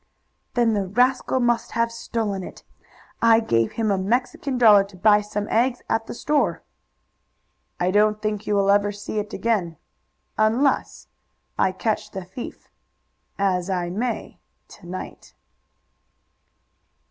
"Then 0.55 0.73
the 0.73 0.87
rascal 0.87 1.39
must 1.39 1.73
have 1.73 1.91
stolen 1.91 2.41
it. 2.41 2.63
I 3.21 3.39
gave 3.39 3.73
him 3.73 3.91
a 3.91 3.99
Mexican 3.99 4.57
dollar 4.57 4.83
to 4.83 4.97
buy 4.97 5.21
some 5.21 5.47
eggs 5.49 5.83
at 5.91 6.07
the 6.07 6.15
store." 6.15 6.63
"I 7.79 7.91
don't 7.91 8.19
think 8.19 8.47
you 8.47 8.55
will 8.55 8.71
ever 8.71 8.91
see 8.91 9.19
it 9.19 9.31
again, 9.31 9.77
unless 10.39 11.07
I 11.55 11.71
catch 11.71 12.09
the 12.09 12.25
thief, 12.25 12.67
as 13.37 13.69
I 13.69 13.91
may 13.91 14.39
to 14.69 14.87
night." 14.87 15.35